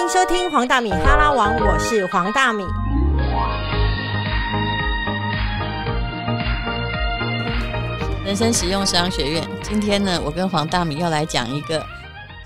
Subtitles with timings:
[0.00, 2.64] 迎收听黄大米哈拉王，我是黄大米。
[8.24, 11.84] 人生实用商学院，今天呢，我跟黄大米要来讲一个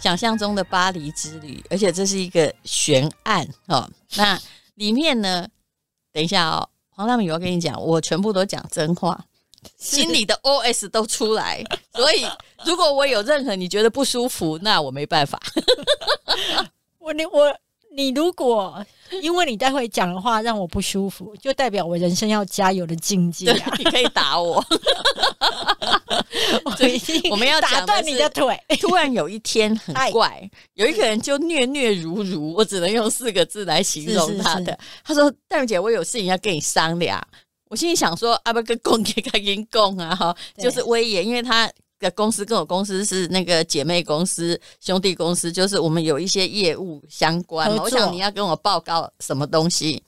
[0.01, 3.89] 想象中的巴黎之旅，而且这是一个悬案哦。
[4.17, 4.37] 那
[4.75, 5.47] 里面呢，
[6.13, 9.27] 等一下哦，黄大米，我要跟你讲，我全部都讲真话，
[9.79, 11.63] 心里的 OS 都出来，
[11.95, 12.27] 所以
[12.65, 15.41] 如果我有任何你觉得不舒服，那我没办法。
[17.05, 17.55] 我你我。
[17.97, 18.85] 你如果
[19.23, 23.73] 因为你待会讲的话让我不舒服，就代表我人生要加油的境界啊！
[23.79, 24.57] 你可以打我，
[27.31, 28.59] 我们要打断你的腿。
[28.81, 34.77] 突然有一天很怪，有一个人就虐虐如如，我只能用四个字来形容他的。
[35.05, 37.25] 他说：“戴茹姐，我有事情要跟你商量。”
[37.71, 41.71] 我心里想说：“阿不跟公给他跟公啊哈，就是威严，因为他。”
[42.05, 47.75] 的公司跟我公司是那个姐妹公司、兄弟公司，就是我们有一些业务相关。
[47.79, 50.03] 我想你要跟我报告什么东西？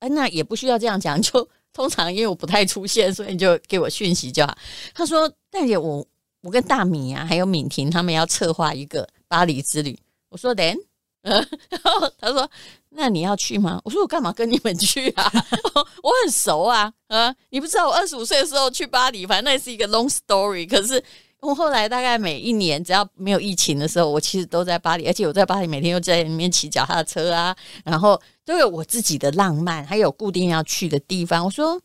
[0.00, 4.58] 哎，那也不需要这样讲，就 通常因为我不太出现，所以你就给我讯息就好。
[4.92, 6.04] 他说：“大姐，我
[6.42, 9.98] 我跟大米啊，还有敏婷他们要策划一个巴黎之旅。”
[10.28, 10.76] 我说：“Then。
[11.22, 12.48] ”然后他说
[12.96, 15.30] ：“那你要去吗？”我说：“我干嘛跟你们去啊？
[16.02, 20.68] 我很熟啊，啊，你不知道我二十五岁的时候去巴黎，反正那是一个 long story。
[20.68, 21.02] 可是
[21.40, 31.44] 我后来大概每一年只要没有疫情的时候，我其实都在巴黎，而且我在巴黎每天又在里面骑脚踏车啊，然后都有我自己的浪漫，还有固定要去的地方。
[31.44, 31.80] 我说，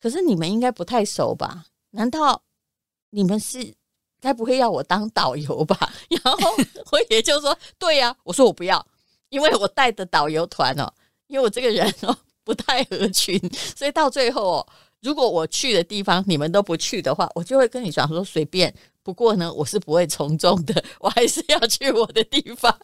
[0.00, 1.64] 可是你们应该不太熟吧？
[1.90, 2.42] 难道
[3.10, 3.74] 你们是？”
[4.22, 5.76] 该不会要我当导游吧？
[6.22, 6.54] 然后
[6.92, 8.86] 我也就说对呀，我说我不要，
[9.32, 10.92] 因为我带的导游团哦，
[11.26, 13.40] 因为我这个人哦 不太合群，
[13.74, 14.66] 所以到最后哦，
[15.00, 18.72] 如果我去的地方你们都不去的话，我就会跟你讲说随便。
[19.02, 22.76] 不过呢，我是不会从众的， 我还是要去我的地方。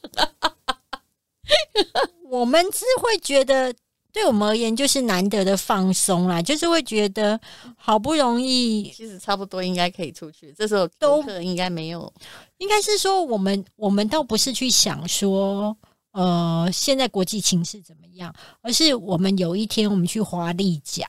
[2.30, 3.74] 我们是会觉得。
[4.10, 7.38] 对我们而言，就是难得的放松啦，就是会觉得
[7.76, 10.52] 好不容易，其实差不多应该可以出去。
[10.56, 12.10] 这时候都应该没有，
[12.56, 15.76] 应该是说我们我们倒不是去想说，
[16.18, 21.08] 呃，现在国际情势怎么样，而是我们有一天我们去华丽奖，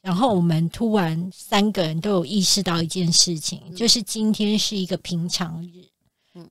[0.00, 5.84] 然后我们突然三个人都有意识到一件事情，就是今天是一个平常日。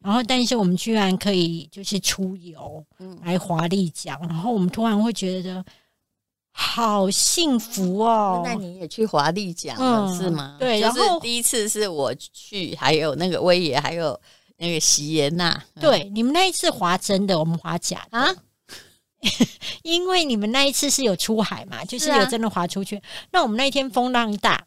[0.02, 2.86] 然后，但是我们居然可以就是出游，
[3.24, 5.66] 来华丽奖，然后我们突然会觉得
[6.52, 8.44] 好幸福哦。
[8.46, 10.58] 那你也去华丽奖了是吗？
[10.60, 14.20] 对，然后第一次是我去，还有那个威爷，还有
[14.60, 15.64] 那个席耶娜。
[15.80, 18.28] 对，你们那一次滑真的，我们滑假啊？
[19.82, 23.02] 因为你们那一次是有出海嘛，就是有真的滑出去。
[23.32, 24.64] 那我们那一天风浪大。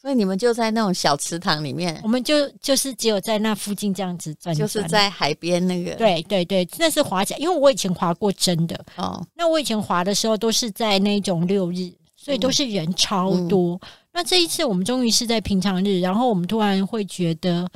[0.00, 5.92] 所以你们就在那种小池塘里面，我们就就是只有在那附近这样子转，就是在海边那个。
[5.96, 9.20] 对对对，那是滑假，因为我以前滑过真的哦。
[9.34, 13.78] 那我以前滑的时候都是在那种六日，所以都是人超多。
[14.12, 17.68] 那这一次我们终于是在平常日，然后我们突然会觉得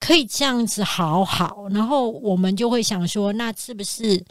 [0.00, 4.24] 可以这样子好好，然后我们就会想说，那是不是？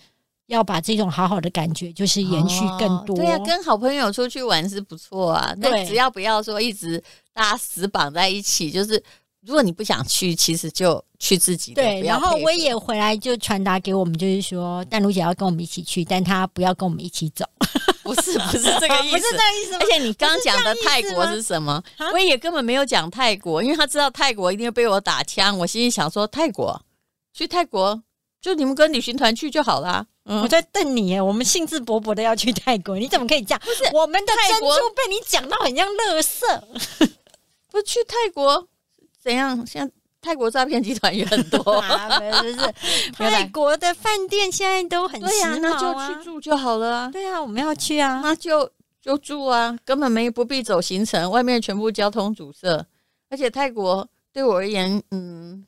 [0.48, 3.14] 要把这种好好的感觉，就是延续更多。
[3.18, 5.54] 对呀，跟好朋友出去玩是不错啊。
[5.62, 9.04] 但只要不要说一直大家死绑在一起，就是
[9.42, 11.74] 如果你不想去，其实就去自己。
[11.74, 17.44] 对，然后我也回来就传达给我们，就是说，淡如姐要跟我们一起去，但她不要跟我们一起走。
[18.16, 19.76] 不是，不是这个意思，不是这个意思。
[19.76, 21.84] 而且你刚讲的泰国是什么？
[22.14, 25.58] 我也根本没有讲泰国，因为他知道泰国一定会被我打枪。
[25.60, 26.82] 我心里想说，泰国
[27.34, 28.02] 去泰国，
[28.42, 30.06] 就你们跟旅行团去就好了。
[30.24, 33.62] 我在瞪你，我们兴致勃勃的要去泰国，你怎么可以这样？
[33.64, 36.68] 不是我们的珍珠被你讲到很像乐色，
[37.72, 38.68] 不去泰国
[39.24, 39.66] 怎样？
[39.66, 42.56] 现在泰国诈骗集团也很多， 不是
[43.18, 47.10] 泰国的饭店现在都很对呀，那就去住就好了啊。
[47.12, 48.70] 对啊，我们要去啊，那就
[49.02, 52.86] 就住啊，根本没不必走行程，外面全部交通阻塞，
[53.30, 55.66] 而且泰国对我而言，嗯，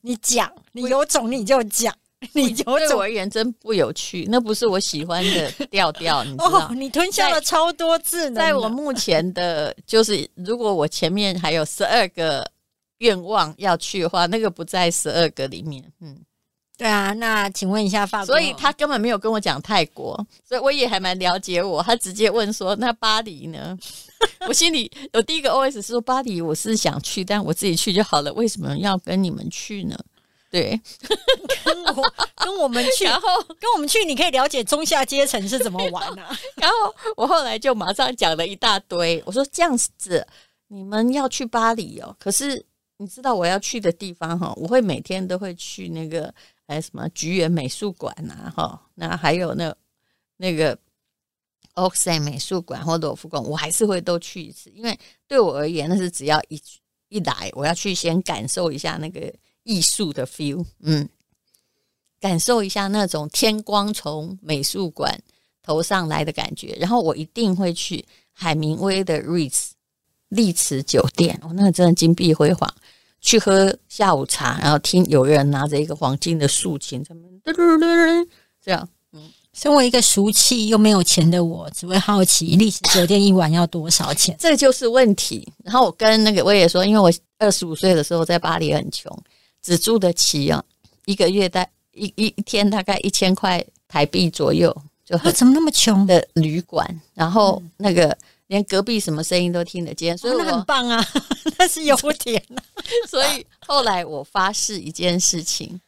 [0.00, 1.94] 你讲，你有种你就讲。
[2.34, 6.68] 你对我而言真不有趣，那不是我喜欢的调调，你知道？
[6.74, 8.30] 你吞下了超多字。
[8.32, 12.46] 在我目前的，就是如果我前面还有十二个
[13.00, 15.84] 愿望要去的话，那个不在十二个里面。
[16.00, 16.18] 嗯，
[16.78, 17.12] 对啊。
[17.12, 20.14] 那请问一下法国，所以他根本没有跟我讲泰国，
[20.48, 21.82] 所以我也还蛮了解我。
[21.82, 23.76] 他直接问说：“那巴黎呢？”
[24.48, 29.98] 我心里有第一个 OS 是说：“巴黎我是想去，但我自己去就好了，为什么要跟你们去呢？”
[30.50, 30.78] 对，
[31.64, 32.12] 跟我
[32.44, 33.28] 跟我们去，然后
[33.60, 36.36] 跟我们去，你可以了解中下阶层是怎么玩啊。
[36.60, 40.26] 然后我后来就马上讲了一大堆，我说这样子，
[40.66, 42.60] 你们要去巴黎哦，可是
[43.00, 46.32] 你知道我要去的地方哈，我会每天都会去那个
[46.68, 49.74] 还有什么菊园美术馆呐，哈，那还有那
[50.36, 50.78] 那个
[51.76, 56.60] Oxen 美术馆或罗浮宫，我还是会都去一次，因为对我而言，那是只要一
[57.08, 59.32] 一来，我要去先感受一下那个
[59.62, 61.08] 艺术的 feel，嗯，
[62.20, 65.18] 感受一下那种天光从美术馆
[65.62, 69.70] 头上来的感觉，然后我一定会去海明威的 riz
[70.30, 72.68] 丽池酒店，哦，那个真的金碧辉煌。
[73.22, 78.26] 去喝下午茶，然后听有人拿着一个黄金的竖琴，他们噔噔噔
[78.64, 78.88] 这样。
[79.12, 79.20] 嗯，
[79.52, 85.46] 身为一个俗气又没有钱的我，只会好奇丽池酒店一晚要多少钱，这就是问题。
[85.62, 89.14] 然后我跟那个我也说，因为我二十五岁的时候在巴黎很穷，
[89.60, 90.64] 只住得起啊，
[91.04, 94.74] 一个月大一一一天大概一千块台币左右，
[95.04, 98.16] 就怎么那么穷的旅馆，然后那个。
[98.50, 101.00] 连隔壁什么声音都听得见，所以那很棒啊，
[101.56, 102.58] 那是优点啊。
[103.08, 105.80] 所以后来我发誓一件事情，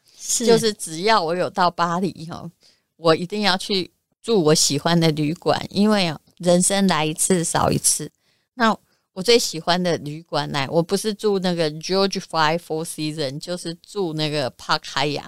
[0.46, 2.48] 就是只要我有到巴黎哈，
[2.96, 3.90] 我一定要去
[4.22, 8.08] 住我喜欢的旅馆，因为啊，人生来一次少一次。
[8.54, 8.72] 那
[9.12, 15.26] 我最喜欢的旅馆呢，我不是住那个 George Five Four Season，就是住那个 Park Hyatt。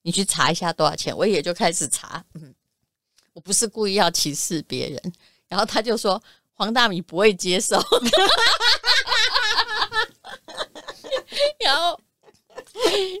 [0.00, 2.24] 你去查一下多少钱，我也就开始查。
[2.32, 2.54] 嗯，
[3.34, 5.12] 我不是故意要歧视别人，
[5.46, 6.18] 然后他就说。
[6.60, 7.76] 黄大米不会接受，
[11.64, 11.98] 然后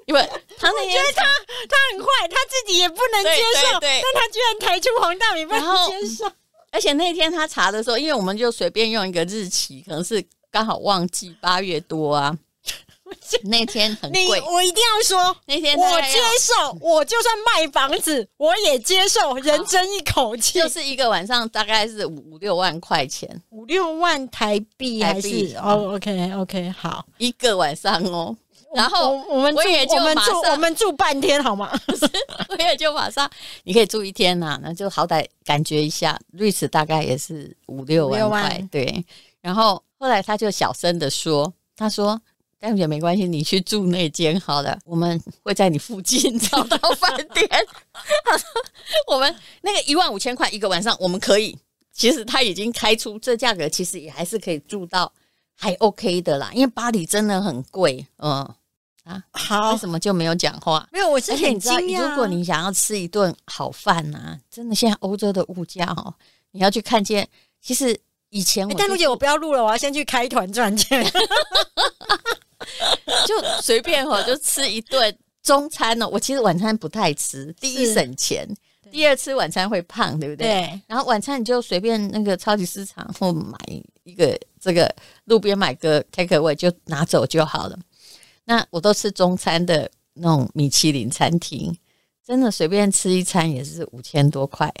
[0.06, 0.20] 因为
[0.58, 6.30] 他那天他他很坏，他自己也不能接受，但他居然抬出黄大米不能接受，
[6.70, 12.36] 而且那天他查的时候，因为我们就随便用一个日期，可能是刚好忘记八月多啊。
[13.44, 25.56] 那天很贵，我一定要说，那天我接受，我就算卖房子，我也接受，人争一口气，就是一个晚上大概是五六万块钱，五六万台币还是？
[25.58, 28.36] 哦，OK OK，好，一个晚上哦，
[28.74, 31.70] 然后我们我也就马上我们住半天好吗？
[32.48, 33.30] 我也就马上，
[33.64, 39.04] 你可以住一天呐，那就好歹感觉一下，瑞士大概也是五六万块，对，
[39.40, 42.20] 然后后来他就小声的说，他说。
[42.60, 47.48] 但也没关系，你去住那间好了，我们会在你附近 找到饭店。
[49.08, 51.58] 我们那个一万五千块一个晚上，我们可以。
[51.92, 55.12] 其实他已经开出这价格，其实也还是可以住到
[55.54, 56.50] 还 OK 的啦。
[56.54, 58.48] 因为巴黎真的很贵，嗯
[59.04, 60.88] 啊，好，为什么就没有讲话？
[60.92, 62.08] 没有，我是很惊讶。
[62.08, 66.14] 如果你想要吃一顿好饭呐，真的现在欧洲的物价哦，
[66.52, 67.28] 你要去看见。
[67.60, 67.98] 其实
[68.30, 71.04] 以前，但陆姐，我不要录了，我要先去开团赚钱。
[73.26, 76.08] 就随便哈，就吃一顿中餐呢。
[76.08, 78.48] 我其实晚餐不太吃，第一省钱，
[78.90, 80.46] 第二吃晚餐会胖，对不对？
[80.46, 80.80] 对。
[80.86, 83.58] 然后晚餐你就随便那个超级市场或买
[84.04, 87.78] 一个这个路边买个 take away 就拿走就好了。
[88.44, 91.76] 那我都吃中餐的那种米其林餐厅，
[92.26, 94.72] 真的随便吃一餐也是五千多块。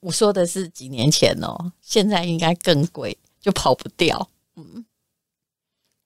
[0.00, 4.28] 我说的是几年前哦，现在应该更贵，就跑不掉。
[4.56, 4.84] 嗯。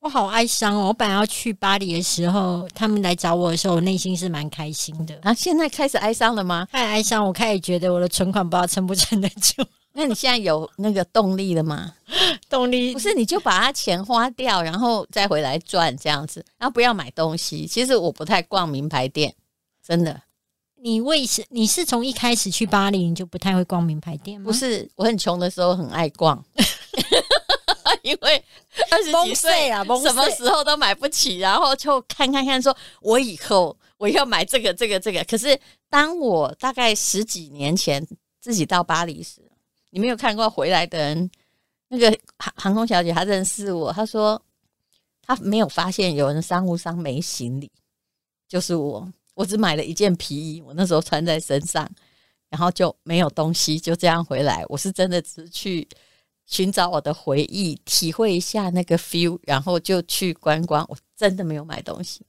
[0.04, 0.88] 我好哀伤哦！
[0.88, 5.18] 我本来要去巴黎的时候，他们来找我的时候，我内心是蛮开心的。
[5.22, 6.68] 啊，现在开始哀伤了吗？
[6.70, 9.64] 太哀伤，我开始觉得我的存款不知道撑不撑得住。
[9.96, 11.90] 那你现在有那个动力了吗？
[12.50, 17.66] 动力不是，你就把它钱花掉，然后再回来赚这样子，然后不要买东西。
[17.66, 19.34] 其实我不太逛名牌店，
[19.82, 20.20] 真的。
[20.82, 24.44] 你为什你是从一开始去巴黎你就不太会逛名牌店吗？
[24.44, 26.44] 不是，我很穷的时候很爱逛。
[28.04, 28.44] 因为
[28.90, 35.25] 二十几岁啊，什么时候都买不起，然后就看看看，说我以后我要买这个这个这个。
[35.25, 35.58] 可是
[35.88, 38.06] 当我大概十几年前
[38.42, 39.40] 自己到巴黎时，
[39.88, 41.30] 你没有看过回来的人，
[41.88, 44.40] 那个航航空小姐她认识我，她说
[45.23, 47.73] 她没有发现有人商务舱没行李，
[48.46, 51.90] 就是我，我只买了一件皮衣，我那时候穿在身上，
[52.50, 54.62] 然后就没有东西，就这样回来。
[54.68, 55.88] 我是真的只去。
[56.46, 60.84] 寻找我的回忆，体会一下那个 feel，然后就去观光。
[60.88, 62.20] 我真的没有买东西，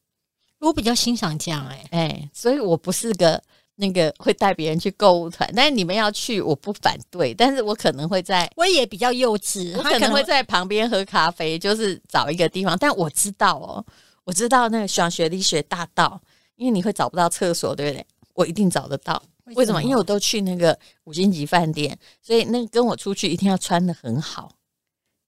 [0.60, 3.42] 我比较欣赏这样哎哎，所以我不是个
[3.76, 5.52] 那个会带别人去购物团。
[5.56, 7.34] 但是你们要去，我不反对。
[7.34, 12.78] 但是我可能会在，我也比较幼稚，我可能会在旁边喝咖啡，就是找一个地方。
[12.78, 13.86] 但我知道哦，
[14.24, 16.22] 我知道那个双学历学大道，
[16.56, 18.06] 因为你会找不到厕所，对不对？
[18.34, 19.22] 我一定找得到。
[19.54, 19.84] 为什么？
[19.84, 24.52] 因为我都去那个五星级饭店，所以那跟我出去一定要穿的很好，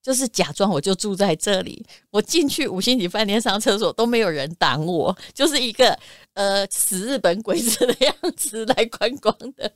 [0.02, 1.86] 就是假装我就住在这里。
[2.10, 5.98] 我进去五星级饭店上厕所都没有人挡我，就是一个
[6.34, 9.72] 呃死日本鬼子的样子来观光的。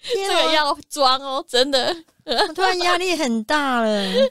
[0.00, 1.96] 这个要装哦，真的。
[2.24, 4.30] 我突然压力很大了。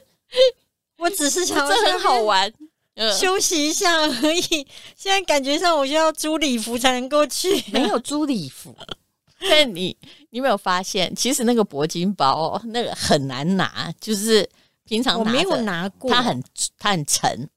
[0.96, 2.52] 我只是想， 这很好玩。
[3.18, 4.66] 休息一下而已。
[4.96, 8.74] 现在感觉上，我就要租礼服才能够去，没有租礼服。
[9.40, 9.96] 但你，
[10.30, 14.48] 你没有发现，其实那个铂金包那个很难拿，就是
[14.84, 16.42] 平常我没有拿过，它很
[16.76, 17.48] 它很沉。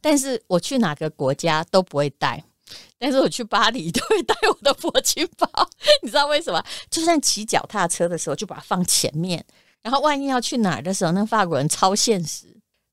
[0.00, 2.42] 但是我去哪个国家都不会带，
[2.98, 5.46] 但是我去巴黎都会带我的铂金包。
[6.02, 6.64] 你知道为什么？
[6.90, 9.44] 就算骑脚踏车的时候，就把它放前面。
[9.82, 12.46] 然后万一要去哪儿的时候，那法国人超现实。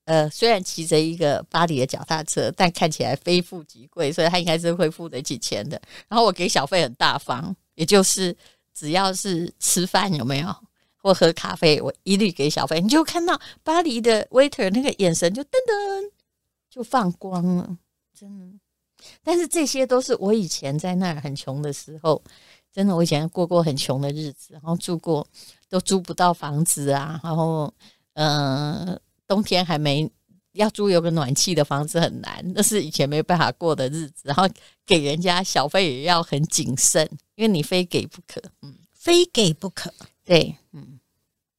[0.08, 5.78] 呃，虽然骑着一个巴黎的脚踏车，但看起来非富即贵，所以他应该是会付得起钱的。
[6.08, 8.34] 然后我给小费很大方，也就是
[8.72, 10.48] 只要是吃饭有没有
[10.96, 12.80] 或喝咖啡，我一律给小费。
[12.80, 16.10] 你就看到巴黎的 waiter 那个眼神就噔噔
[16.70, 17.76] 就放光了，
[18.18, 18.46] 真的。
[19.22, 22.22] 但是这些都是我以前在那儿很穷的时候，
[22.72, 25.28] 真的我以前过过很穷的日子，然后住过
[25.68, 27.70] 都租不到房子啊，然后
[28.14, 28.98] 嗯。
[29.28, 30.10] 冬天还没
[30.52, 34.22] 要租有个暖气的房子很难，那是以前没办法过的日子。
[34.24, 34.48] 然后
[34.84, 39.92] 给人家小费也要很谨慎，因为你非给不可，嗯，非给不可，
[40.24, 40.98] 对，嗯，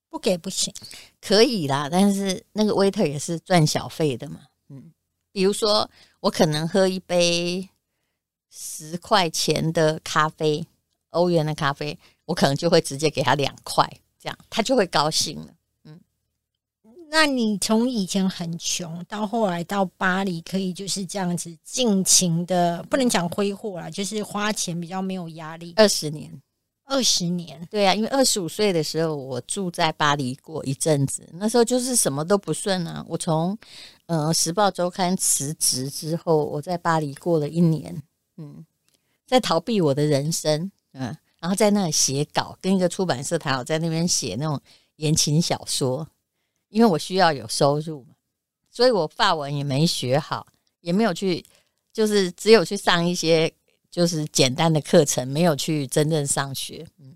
[0.10, 0.74] 不给不行，
[1.22, 1.88] 可以啦。
[1.90, 4.92] 但是那个 waiter 也是赚小费的嘛，嗯，
[5.32, 5.90] 比如说
[6.22, 7.70] 我可能喝一杯
[8.50, 10.66] 十块钱的咖啡，
[11.12, 13.88] 欧元的咖啡，我可能就会直接给他两块，
[14.20, 15.54] 这样他就会高兴了。
[17.12, 25.74] 那你从以前很穷到后来到巴黎，可以就是这样子尽情的，不能讲挥霍啦，就是花钱比较没有压力。
[25.76, 26.32] 二十年，
[26.86, 33.04] 二十年，对啊，因为二十五岁的时候我住在巴黎过一阵子，那时候就是什么都不顺啊。
[33.08, 33.58] 我从
[34.06, 38.04] 呃《时报周刊》辞职之后，我在巴黎过了一年，
[38.38, 38.64] 嗯，
[39.26, 44.62] 在逃避我的人生，嗯，然后在那里写稿，跟一个出版社谈好，在那边写那种
[44.98, 46.08] 言情小说。
[46.70, 48.16] 因为我需要有收入嘛，
[48.70, 50.48] 所以我法文也没学好，
[50.82, 51.44] 也没有去，
[51.92, 53.52] 就是只有去上一些
[53.90, 56.86] 就是简单的课程，没有去真正上学。
[57.00, 57.16] 嗯，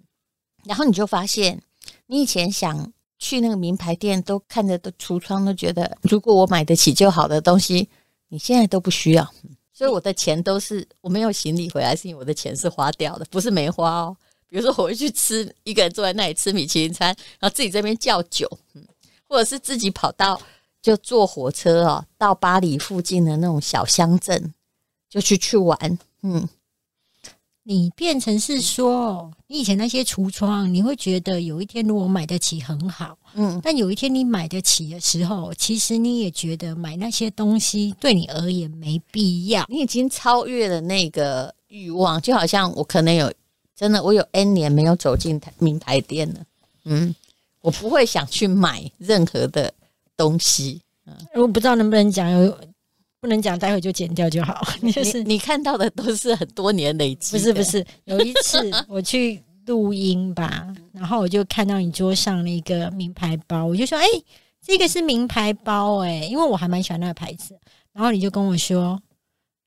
[0.65, 1.61] 然后你就发现，
[2.07, 7.87] 你以前想去那个名牌店，都看着都橱窗都觉得，如果我买得起就好的东西，
[8.29, 9.33] 你现在都不需要。
[9.71, 14.17] 所以我的钱都是我没有行李回来，是因为我的钱是花掉的，不是没花哦。
[14.47, 17.07] 比如说我会去吃一个人坐在那里吃米其林餐，
[17.39, 18.83] 然后自己这边叫酒，嗯。
[19.33, 20.39] 或者是自己跑到
[20.79, 24.53] 就坐火车哦，到巴黎附近的那种小乡镇，
[25.09, 25.97] 就去去玩。
[26.21, 26.47] 嗯，
[27.63, 39.65] 你变成是说，你以前那些橱窗，你会觉得有一天如果买得起很好，嗯，但有一天你买得起的时候，其实你也觉得买那些东西对你而言没必要。
[39.67, 43.33] 你已经超越了那个欲望，就好像我可能有
[43.75, 46.45] 真的，我有 N 年没有走进名牌店了。
[46.83, 47.15] 嗯。
[47.63, 49.73] 我不会想去买任何的
[50.17, 52.59] 东西，嗯，我不知道能不能讲，有
[53.21, 54.61] 不能讲，待会就剪掉就好。
[54.93, 57.83] 就是你看到的都是很多年累积，不是不是。
[58.03, 64.05] 有一次我去录音吧，然后我就看到你桌上那个名牌包，我就说：“哎，
[64.61, 67.57] 这个是名牌包哎，因为我还蛮喜欢那个牌子。”
[67.93, 69.01] 然后你就跟我说：“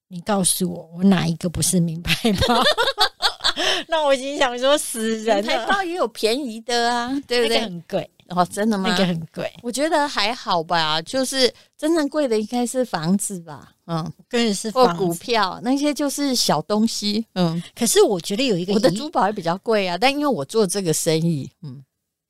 [0.09, 2.63] 你告诉我，我哪一个不是名牌包？”
[3.89, 7.61] 那我已经想说死人，台包也有便宜的啊，对不对？
[7.61, 8.89] 很贵哦，真的吗？
[8.91, 11.01] 那个很贵，我觉得还好吧。
[11.03, 17.63] 就是真正贵的应该是房子吧，嗯，更是或股票那些就是小东西，嗯。
[17.75, 21.83] 可是我觉得有一个，我的珠宝也比较贵啊，但因为我做这个生意，嗯。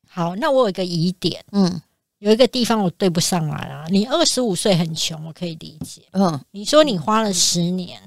[0.09, 1.81] 好，那我有一个疑点，嗯，
[2.19, 3.85] 有一个地方我对不上来啊。
[3.89, 6.39] 你二十五岁很穷，我可以理解，嗯。
[6.51, 8.01] 你说你花了十年。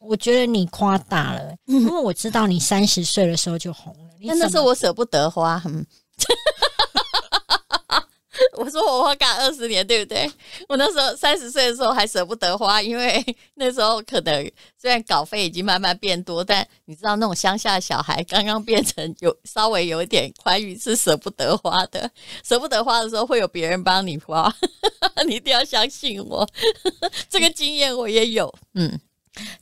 [0.00, 4.10] 我觉得你夸大了，因为我知道你三十岁的时候就红了。
[4.26, 5.84] 但那时候我舍不得花，嗯，
[8.56, 10.30] 我说我花干二十年，对不对？
[10.68, 22.10] 我那时候三十岁的时候还舍不得花，因为那时候可能虽然稿费已经慢慢变多，但你知道那种乡下小孩刚刚变成有稍微有一点宽裕，是舍不得花的。
[22.42, 24.52] 舍不得花的时候会有别人帮你花，
[25.26, 26.46] 你一定要相信我，
[27.30, 28.98] 这个经验我也有，嗯。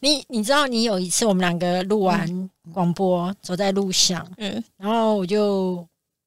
[0.00, 5.86] 你你知道，你有一次我们两个录完广播，走在路上，嗯，然后我就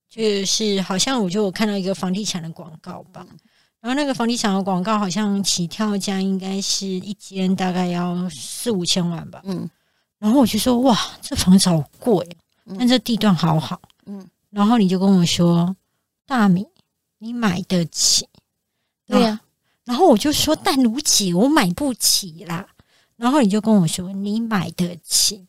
[0.09, 3.25] 就是好像我就看到一个房地产的广告吧，
[3.79, 9.69] 然后那个房地产的广告好像起跳价应该是一间大概要四五千万吧，嗯，
[10.19, 12.27] 然后我就说哇，这房子好贵，
[12.77, 15.75] 但这地段好好，嗯，然后你就跟我说
[16.27, 16.65] 大米，
[17.17, 18.27] 你买得起，
[19.07, 19.41] 对呀，
[19.83, 22.67] 然后我就说但如姐，我买不起啦。
[23.21, 25.45] 然后你就跟我说，你买得起，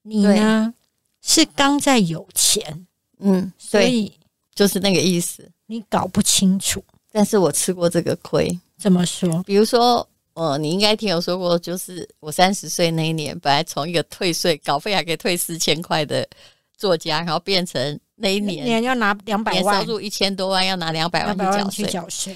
[0.00, 0.72] 你呢
[1.20, 2.86] 是刚在有钱，
[3.18, 4.10] 嗯，所以
[4.54, 5.46] 就是那个意思。
[5.66, 6.82] 你搞不清楚，
[7.12, 8.58] 但是我吃过这个亏。
[8.78, 9.42] 怎么说？
[9.42, 16.26] 比如说，呃，你应该听我说过，就是我三十岁那一年，本来从一个退税稿费还可以退四千块的
[16.74, 22.34] 作家，然后变成那一年年要拿两百万收入一千多万，要拿两百万去缴税。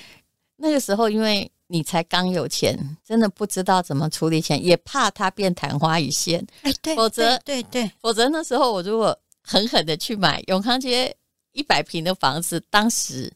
[0.57, 6.45] 那个时候，因为你才刚有钱，真的不知道怎么处理钱，也怕它变昙花一现。
[6.63, 11.17] 哎，对，否则对对，否则那时候我如果狠狠的去买永康街
[11.53, 13.33] 一百平的房子，当时。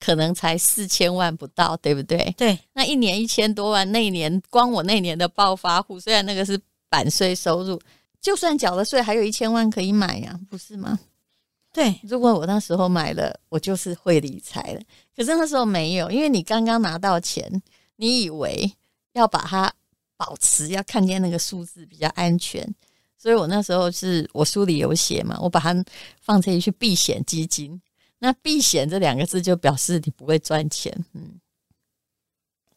[0.00, 2.34] 可能才四千万不到，对不对？
[2.36, 6.60] 对，那一年一千多万，那一年光我那年的暴发户，虽然那个是
[6.90, 7.80] 版税收入，
[8.20, 10.98] 就算缴了税，还有一千万可以买呀，不是吗？
[11.72, 14.80] 对，如果我那时候买了，我就是会理财了。
[15.16, 17.50] 可是那时候没有，因为你刚刚拿到钱，
[17.96, 18.72] 你以为
[19.12, 19.72] 要把它
[20.16, 22.66] 保持，要看见那个数字比较安全，
[23.18, 25.84] 所以我那时候是我书里有写嘛，我把它
[26.20, 27.80] 放这里去避险基金。
[28.20, 31.32] 那避险这两个字就表示你不会赚钱，嗯，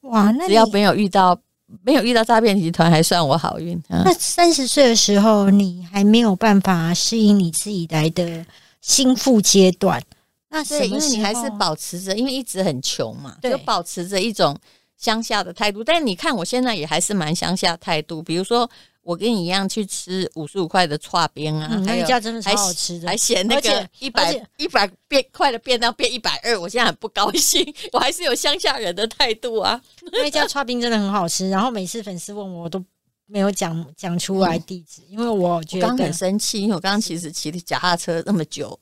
[0.01, 1.39] 哇，那只要没有遇到
[1.83, 3.81] 没有遇到诈骗集团，还算我好运。
[3.87, 8.45] 那三十岁的时候，你还没有办法适应你自己来的
[8.81, 10.03] 心腹阶段，
[10.49, 14.57] 那是因为你还是保持着，因为一直很穷嘛，就保持着一种
[14.97, 15.83] 乡下的态度。
[15.83, 18.69] 但是你看，我现在也还是蛮乡下态度，比如说。
[19.07, 27.65] 我跟你一样去吃五十五块的串边啊，那家真的超好吃的，还嫌那个一百一百变块的便当变一百二，我现在很不高兴。
[27.93, 29.81] 我还是有乡下人的态度啊。
[30.11, 32.83] 那家串冰真的很好吃，然后每次粉丝问我，我都
[33.27, 38.77] 没有讲讲出来地址，因为我觉得刚很生气，因为我刚刚其实骑的脚踏车那么久，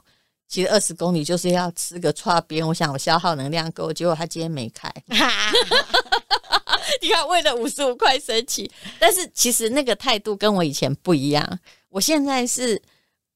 [0.48, 4.92] 骑了二十公里，就是要吃个串边，我想我消耗能量够，结果他今天没开。
[7.02, 11.60] 你看，为了五十五块生气，但是其实那个态度跟我以前不一样。
[11.90, 12.82] 我现在是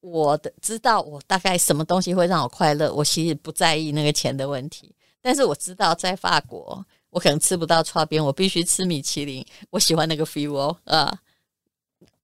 [0.02, 4.94] 我的知道，我大概什么东西会让我快乐，我其实不在意那个钱的问题。
[5.22, 9.46] 但是我知道，在法国，我可能吃不到串边，我必须吃米其林。
[9.72, 11.18] 我喜欢那个 feel 啊。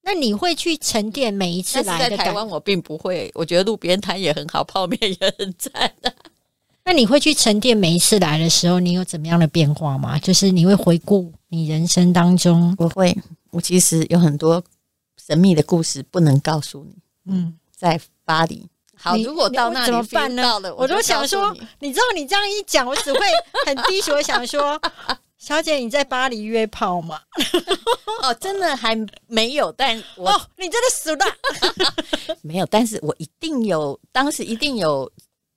[0.06, 3.30] 那你会去沉淀每一次来在台湾，我并不会。
[3.34, 6.14] 我觉得路边摊也很好，泡面也很赞的。
[6.86, 10.20] 那你会去沉淀每一次来的时候，你有怎么样的变化吗？
[10.20, 13.18] 就是你会回顾你人生当中，我会，
[13.50, 14.64] 我其实有很多
[15.26, 16.96] 神秘的故事不能告诉你。
[17.26, 18.64] 嗯，在巴黎，
[18.96, 20.44] 好，如果到那里怎么办呢？
[20.78, 23.20] 我都想说，你知道你这样一讲，我只会
[23.66, 24.80] 很低俗的想说，
[25.46, 27.22] 小姐你在巴黎约炮吗？
[28.24, 28.96] 哦，真的还
[29.28, 31.26] 没有，但我你真的死了，
[32.42, 35.12] 没有，但是我一定有，当时一定有。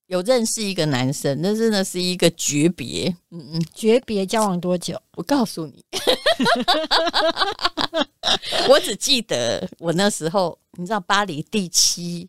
[0.08, 3.14] 有认识一个男生，那真的是一个诀别。
[3.30, 4.98] 嗯嗯，诀别交往多久？
[5.16, 5.84] 我告诉你，
[8.70, 12.26] 我只记得我那时候，你知道巴黎第七，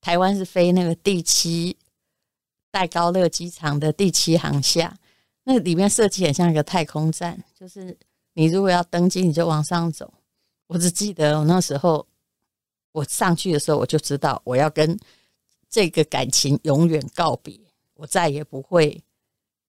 [0.00, 1.76] 台湾是飞那个第七
[2.72, 4.92] 戴高乐机场的第七航厦，
[5.48, 7.96] 那里面设计很像一个太空站，就是
[8.34, 10.12] 你如果要登机，你就往上走。
[10.66, 12.06] 我只记得我那时候，
[12.92, 14.94] 我上去的时候，我就知道我要跟。
[15.70, 17.54] 这个感情永远告别，
[17.92, 19.04] 我再也不会，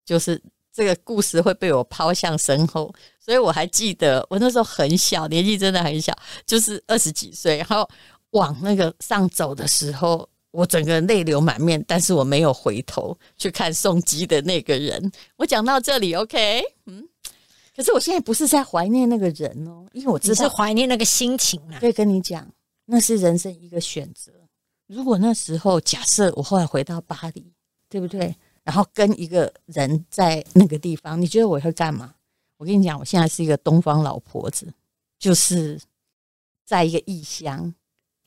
[0.06, 2.90] 就是这个故事会被我抛向身后。
[3.20, 7.86] 所以我还记得，我那时候很小，年纪真的很小，就是二十几岁，然后
[8.30, 15.12] 往那个上走的时候，我整个人泪流满面，但是我没有回头去看送机的那个人。
[15.36, 17.08] 我讲到这里，OK，嗯，
[17.76, 21.78] 可是我现在不是在怀念那个人哦，因为我只是怀念那个心情啊。
[21.80, 22.48] 可以跟你讲，
[22.86, 24.32] 那是人生一个选择。
[24.88, 27.54] 如果那时候假设我后来回到巴黎，
[27.88, 28.36] 对不对？
[28.64, 32.16] 然后跟一个人在那个地方，你觉得我会干嘛？
[32.58, 34.72] 我跟你讲，我现在是一个东方老婆子，
[35.20, 35.80] 就是
[36.66, 37.74] 在一个异乡。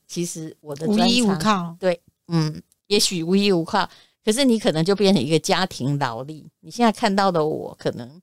[0.08, 1.98] 其实我的无依无靠，对，
[2.32, 3.88] 嗯，也许无依无靠，
[4.24, 6.50] 可是你可能就变成一个家庭劳力。
[6.58, 8.20] 你现在看到的我，可能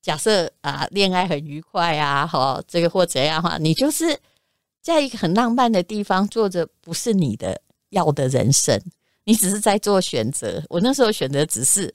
[0.00, 4.18] 假设啊，恋爱很愉快啊，哈，这个或怎样哈，你就是。
[4.84, 8.78] 在一个很浪漫的地方，做着不是你的要的人生，
[9.24, 10.62] 你只是在做选择。
[10.68, 11.94] 我那时候选择只是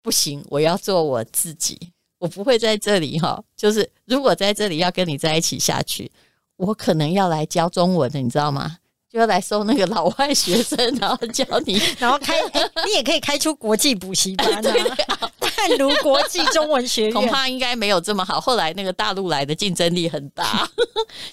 [0.00, 1.78] 不行，我要做我自己，
[2.16, 3.38] 我不会在这里哈。
[3.54, 6.10] 就是如果在这里要跟你在一起下去，
[6.56, 8.78] 我可能要来教中文的，你知道吗？
[9.12, 12.40] 就要来收那个老外学生，然后教你， 然后开，
[12.88, 14.72] 你也可以开出国际补习班啊。
[15.54, 18.40] 淡如国际中文学院，恐怕应该没有这么好。
[18.40, 20.66] 后来那个大陆来的竞争力很大，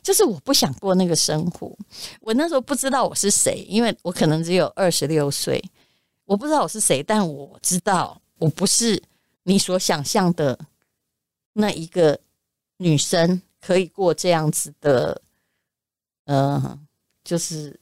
[0.03, 1.73] 就是我不想过那个生活。
[2.19, 5.63] 我那时候不知道我是谁，因为我可能只有二十六岁，
[6.25, 9.01] 我不知道我是谁，但我知道我不是
[9.43, 10.59] 你所想象的
[11.53, 12.19] 那一个
[12.77, 15.21] 女生，可以过这样子的，
[16.25, 16.77] 呃。
[17.23, 17.79] 就是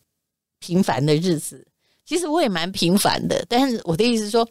[0.59, 1.65] 平凡的日子，
[2.05, 3.45] 其实我也蛮平凡的。
[3.47, 4.47] 但是我的意思是说，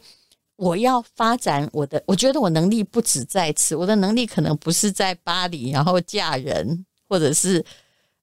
[0.55, 7.63] 我要发展我的，我觉得我能力不止在此，我的能力可能不是在巴黎，然后嫁人，或者是。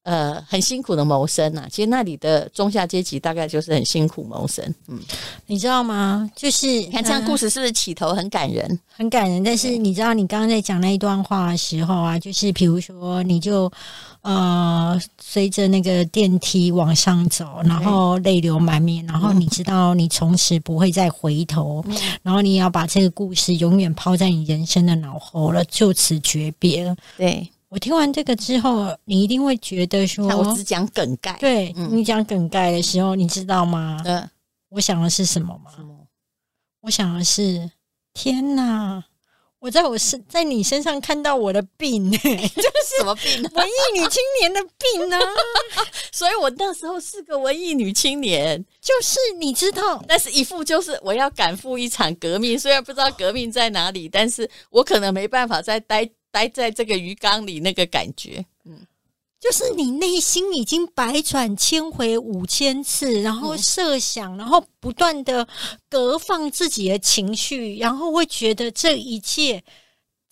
[0.04, 1.66] 呃，很辛苦的谋生呐。
[1.70, 4.62] 其实那里的中下阶级大概就是很辛苦谋生。
[4.86, 5.00] 嗯，
[5.46, 6.30] 你知道吗？
[6.36, 8.78] 就是你看这样故事是不是起头很感人？
[8.96, 9.42] 很感人。
[9.42, 13.72] 但是你知道，你刚刚在讲那一段话的时候啊，就是比如说，你就
[14.20, 21.82] 呃随着那个电梯往上走，然后泪流满面，然后你知道你从此不会再回头，
[22.22, 26.94] 然后你要把这个故事永远抛在你人生的脑后了，就此诀别了。
[27.16, 27.48] 对。
[27.74, 31.36] 我听完这个之后，你一定会觉得说，我只讲梗概。
[31.40, 34.00] 对你讲梗概的时候，你知道吗？
[34.04, 34.30] 嗯，
[34.68, 35.72] 我想的是什么吗？
[36.82, 37.68] 我想的是，
[38.12, 39.02] 天哪！
[39.58, 42.30] 我在我身在你身上看到我的病， 就是
[43.00, 43.42] 什么病？
[43.42, 45.18] 文艺女青年的病呢？
[46.12, 56.08] 所以我那时候是个文艺女青年，就是你知道，但是一副就是我要赶赴一场革命，虽然不知道革命在哪里，但是我可能没办法再待。
[56.34, 58.84] 待在这个鱼缸里，那个感觉，嗯，
[59.38, 65.46] 就是你内心已经百转千回五千次，然后设想，然后不断的
[65.88, 69.62] 隔放自己的情绪，然后会觉得这一切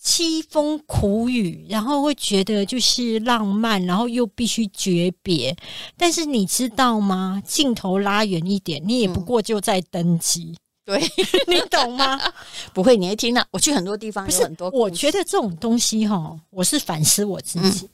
[0.03, 5.57] 凄风苦雨，然后会觉得就是浪漫，然后又必须诀别。
[5.97, 7.41] 但是你知道吗？
[7.47, 10.57] 镜头拉远一点，你也不过就在登机。
[10.85, 11.01] 对
[11.47, 12.21] 你懂吗？
[12.75, 13.45] 不会，你会听到。
[13.51, 14.68] 我去很多地方，有很多。
[14.71, 17.88] 我觉得这种东西哈，我是反思我自己，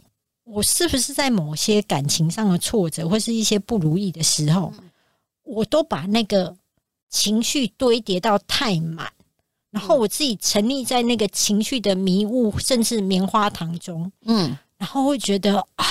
[0.44, 4.72] 我是不是在某些感情上的挫折或是一些不如意的时候，
[5.42, 6.56] 我都把那个
[7.10, 9.10] 情绪堆叠到太满，
[9.70, 15.84] 然后我自己沉溺在那个情绪的迷雾甚至棉花糖中，嗯，然后会觉得啊，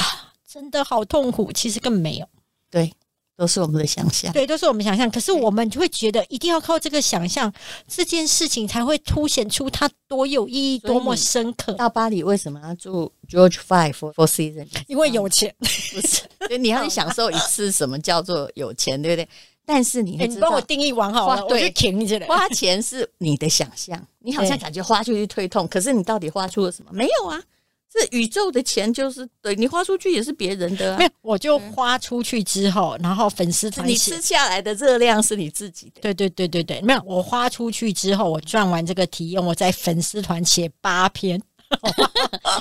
[0.47, 1.51] 真的好痛苦。
[1.51, 2.27] 其实根本没有，
[2.71, 2.91] 对。
[3.37, 5.09] 都是我们的想象，对，都是我们想象。
[5.09, 7.53] 可是我们就会觉得，一定要靠这个想象，
[7.87, 11.71] 这件事情才会凸显出它多有意义、多么深刻。
[11.73, 14.69] 到巴黎为什么要住 George Five Four Seasons？
[14.87, 16.57] 因为有钱，不是？
[16.57, 19.29] 你要享受一次什么叫做有钱， 对不对？
[19.65, 22.25] 但是你你帮我定义完好了，我就停起来。
[22.25, 26.89] 花钱是你的想象，你好像感觉花出去推痛，可是你到底花出了什么？
[26.91, 27.39] 没有啊。
[27.99, 41.41] 这宇宙的钱就是对你花出去也是别人的，没有我就花出去之后，然后粉丝团你吃下来的热量是你自己的，对对对对对，没有我花出去之后，我赚完这个体验，我在粉丝团写八篇，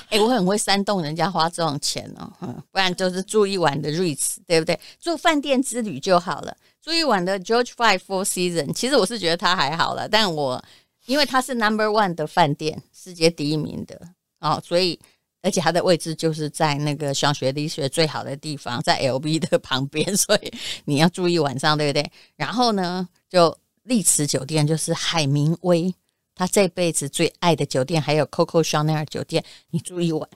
[0.09, 2.33] 哎，我很会煽动人家花这种钱哦，
[2.72, 4.79] 不然就是住一晚的瑞士，对不对？
[4.99, 10.64] 住饭店之旅就好了，住一晚的 George Five Four Season，其实我是觉得它还好了，但我
[11.05, 14.01] 因为它是 Number One 的饭店，世界第一名的
[14.40, 14.99] 哦，所以。
[15.47, 20.53] 而且它的位置就是在那个想学历学最好的地方，在 L B 的旁边，所以
[20.85, 22.11] 你要住一晚上，对不对？
[22.35, 25.95] 然后呢，就丽池酒店就是海明威
[26.35, 30.29] 他这辈子最爱的酒店，还有 Coco Chanel 酒店，你住一晚。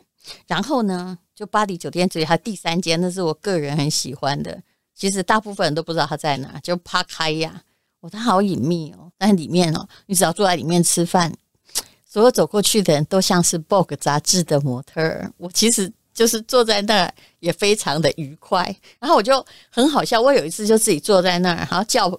[0.47, 4.63] 然后呢，就巴黎酒店这里他第三间，那是我个人很喜欢的。
[4.95, 7.61] 其实大部分人都不知道它在哪，就帕开呀，
[7.99, 11.35] 哦，它好隐秘哦，但里面哦，你只要坐在里面吃饭。
[12.13, 18.65] 所有走过去的人都像是《Vogue》杂志的模特儿，我其实就是坐在那儿也非常的愉快。
[18.99, 22.11] 然后我就很好笑，我有一次就自己坐在那儿，然后叫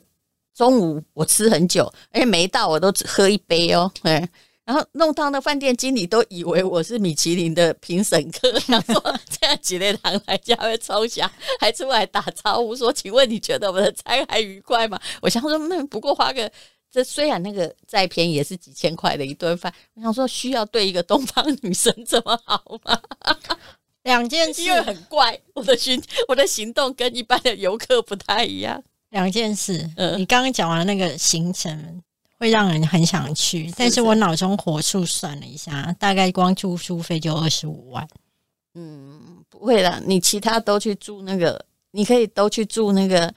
[0.55, 4.25] 中午我吃很久，而且没到我都只喝一杯哦，嗯，
[4.63, 16.49] 然后弄到那饭店经理都以为我是米其林的评审客，然后说 这样几类堂来家会抽象，还出来打招呼说：“请问你觉得我的餐还愉快吗？”我想说，那不过花个。
[16.91, 23.01] 这虽然那个再便宜也是几千块的一顿饭，我想说需要对一个东方女生这么好吗？
[24.03, 28.83] 两件事，因为很怪，我的行我的行动跟一般的游客不太一样。
[29.11, 32.01] 两件事，嗯，你刚刚讲完那个行程
[32.37, 38.05] 会让人很想去，但是我脑中火速算了一下，大概光住宿费就二十五万。
[38.73, 43.33] 嗯，不会的，你其他都去住那个，你可以都去住那个。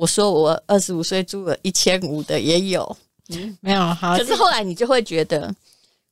[0.00, 2.96] 我说我二十五岁住了一千五的也有，
[3.28, 4.16] 嗯，没有好。
[4.16, 5.54] 可是后来你就会觉得，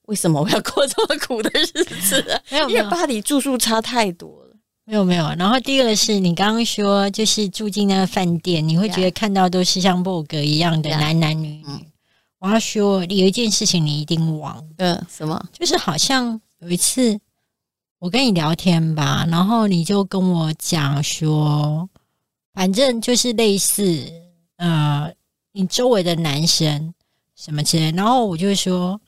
[0.02, 2.42] 为什么我要过这么苦的日子？
[2.50, 4.54] 没有，因为巴黎住宿差太多了。
[4.84, 5.24] 没有没有。
[5.38, 11.86] 然后第二个是你刚刚说，就是住进那个饭店，你会觉得看到都是像布格一样的男男女女。
[12.40, 15.42] 我要说有一件事情你一定忘，嗯，什么？
[15.58, 17.18] 就是好像有一次
[18.00, 21.88] 我跟你聊天吧，然后你就跟我讲说。
[22.58, 24.12] 反正就是类似，
[24.56, 25.08] 呃，
[25.52, 26.92] 你周围的男生
[27.36, 29.00] 什么之类，然后我就说，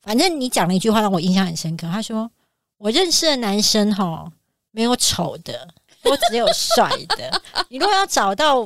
[0.00, 1.88] 反正你讲了一句话让我印象很深刻。
[1.90, 2.30] 他说，
[2.78, 4.30] 我认识的男生哈，
[4.70, 5.66] 没有丑的，
[6.04, 7.42] 都只有帅的。
[7.68, 8.62] 你如果要找到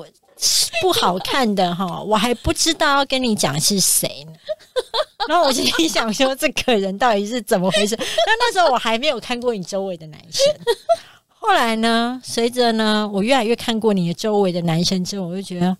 [0.82, 4.32] 不好看的哈，我还不知道要跟你讲是谁呢。
[5.26, 7.96] 然后我心里想说，这个人到底是怎么回事？
[7.96, 10.44] 但那时候我还没有看过你周围的男生。
[11.38, 15.76] 后来呢，随着呢，我越来越看过你的周围的男生之后，我就觉得，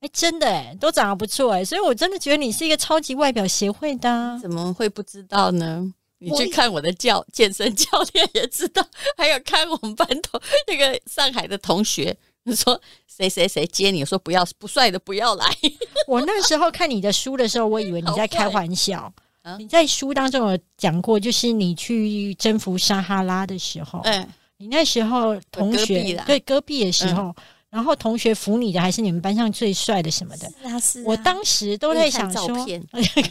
[0.00, 4.38] 哎，真的哎，都长得不错哎，所以我真的觉得你是一个超级外表协会的。
[4.40, 5.92] 怎么会不知道呢？
[6.18, 8.86] 你去看我的教健身教练也知道，
[9.16, 15.46] 还有看我们班头那个上海的同学，你说谁谁谁接你，说不要不帅的不要来。
[16.06, 19.12] 我那时候看你的书的时候，我以为你在开玩笑。
[19.58, 24.28] 你在书当中有讲过，就是你去征服撒哈拉的时候，嗯，
[24.60, 27.34] 你那时候同学对戈壁的时候，
[27.70, 31.02] 然后同学扶你的还是你们班上最帅的什么的，是啊是。
[31.04, 32.82] 我当时都在想说，跟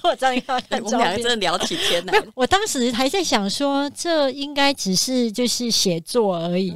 [0.04, 2.20] 我张一浩看照片， 我们两个真的聊起天来。
[2.34, 6.76] 我当时还在想说，这应该只是就是写作而已。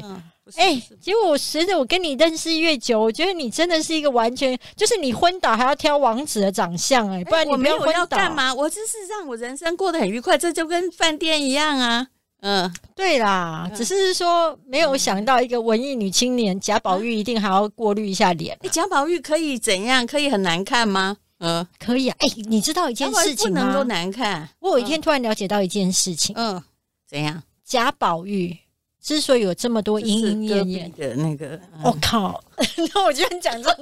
[0.56, 8.54] 哎，结果我随着我跟你认识越久，我觉得你真的是一个完全就是你昏倒还要挑王子的长相哎，不然你没有要干嘛？
[8.54, 12.08] 我就是让我人生过得很愉快，这就跟饭店一样啊。
[12.46, 18.58] 嗯，对啦，只是说没有想到一个文艺女青年贾宝玉一定还要过滤一下脸。
[18.70, 20.06] 贾宝玉可以怎样？
[20.06, 21.16] 可以很难看吗？
[21.40, 22.16] 嗯，可以啊。
[22.20, 23.62] 哎，你知道一件事情吗？
[23.62, 24.50] 不能够难看。
[24.60, 26.36] 我有一天突然了解到一件事情。
[26.38, 26.62] 嗯，
[27.08, 27.42] 怎样？
[27.66, 28.58] 贾宝玉。
[29.02, 32.42] 之所以有这么多莺莺燕燕的那个，我靠！
[32.96, 33.78] 那我居然讲这话，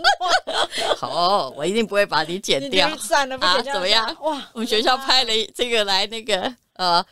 [0.98, 2.90] 好，我一定不会把你剪掉。
[2.98, 4.04] 算了，啊，怎么样？
[4.22, 7.06] 哇，我们学校派了这个来，那个呃，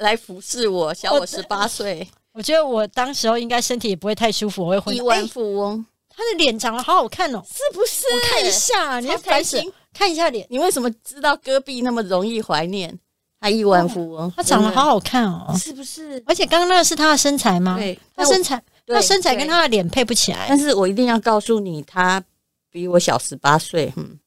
[0.00, 2.06] 来服侍我，小我十八岁。
[2.32, 5.84] 我觉得我当时候应该身体也不会太舒服，我会昏亿万富翁。
[6.08, 8.04] 他的脸长得好好看哦，是不是？
[8.12, 10.46] 我看一下，你要开心看一下脸。
[10.50, 12.98] 你为什么知道戈壁那么容易怀念？
[13.40, 16.22] 他亿万富翁，他长得好好看哦，是不是？
[16.26, 17.76] 而且刚刚那个是他的身材吗？
[17.78, 20.46] 对，他身材，他身材跟他的脸配不起来。
[20.48, 22.22] 但是我一定要告诉你，他
[22.70, 23.92] 比我小十八岁。
[23.96, 24.18] 嗯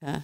[0.00, 0.22] 嗯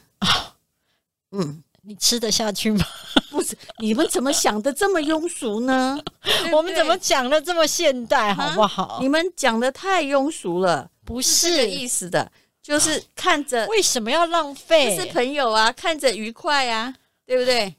[1.32, 2.85] 嗯，你吃得下去吗？
[3.31, 5.96] 不是，你们怎么想的这么庸俗呢？
[6.53, 8.99] 我们怎么讲的这么现代，好不好？
[9.01, 14.96] 你们讲的太庸俗了，不是这个意思的，就是看着 为什么要浪费？
[14.99, 16.92] 是朋友啊，看着愉快啊，
[17.25, 17.72] 对不对？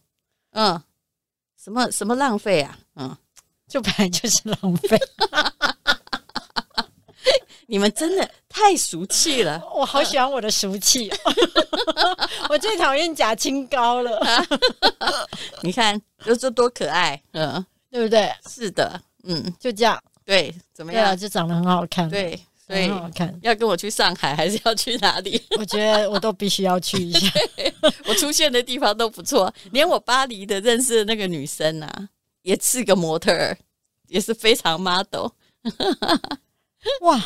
[0.51, 0.81] 嗯，
[1.61, 2.77] 什么什么浪费啊？
[2.95, 3.17] 嗯，
[3.67, 4.97] 就本来就是浪费。
[7.67, 11.11] 你们真的太俗气了， 我好喜欢我的俗气。
[12.49, 14.19] 我最讨厌假清高了。
[15.61, 18.33] 你看，就这多可爱，嗯，对不对？
[18.49, 20.01] 是的，嗯，就这样。
[20.25, 21.15] 对，怎么样？
[21.15, 22.09] 就长得很好看。
[22.09, 22.39] 对。
[22.69, 25.41] 很好看，要跟我去上海还是要去哪里？
[25.57, 27.31] 我觉得我都必须要去一下。
[28.05, 32.09] 我出现的地方都不错，连我巴黎的认识的那个女生啊，
[32.41, 33.57] 也是个模特儿，
[34.09, 35.29] 也是非常 model。
[37.01, 37.23] 哇！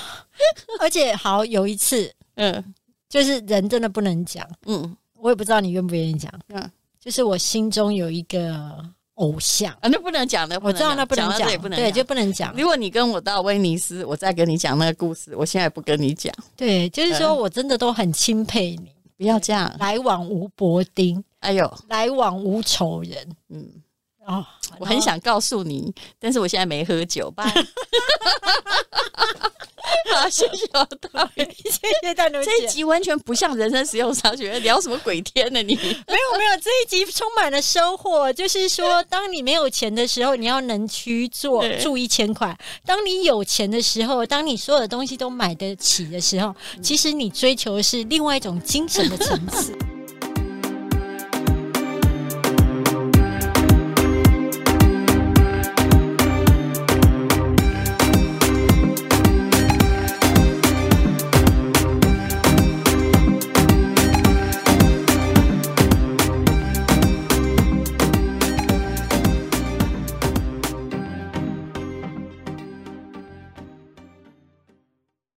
[0.80, 2.64] 而且好有一次，嗯，
[3.10, 8.84] 就是人真的不能讲，嗯，我也不知道你愿不愿意讲，嗯，就是我心中有一个。
[9.16, 12.52] 偶像啊，那不能讲的，我知道那不能讲，对，就不能讲。
[12.58, 15.36] 如果你跟我到威尼斯，我再跟你讲那个故事。
[15.36, 23.70] 我现在不跟你讲，对，就是说我真的都很钦佩你，不要这样，来往无薄丁，哎呦，来往无仇人，嗯，
[24.26, 24.46] 哦，
[24.80, 27.44] 我很想告诉你，但是我现在没喝酒，拜。
[30.14, 32.52] 好，谢谢我大 谢谢大牛姐。
[32.52, 35.62] 这一集完全不像人生实用商学院，聊什么鬼天呢？
[35.64, 38.32] 你 没有没有，这一集充满了收获。
[38.34, 42.54] 就是说，当你没有钱的时候，你要能去做住一千块；
[42.86, 49.76] 当你有钱的时候，当你所有的东西都买得起的时候，其实你追求的是另外一种精神的层次。